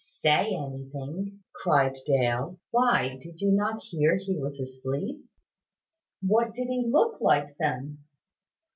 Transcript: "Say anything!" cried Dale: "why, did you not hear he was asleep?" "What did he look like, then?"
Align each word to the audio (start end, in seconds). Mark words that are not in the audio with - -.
"Say 0.03 0.55
anything!" 0.55 1.43
cried 1.53 1.95
Dale: 2.07 2.59
"why, 2.71 3.19
did 3.21 3.39
you 3.39 3.51
not 3.51 3.83
hear 3.83 4.17
he 4.17 4.35
was 4.35 4.59
asleep?" 4.59 5.23
"What 6.23 6.55
did 6.55 6.69
he 6.69 6.83
look 6.89 7.21
like, 7.21 7.55
then?" 7.59 7.99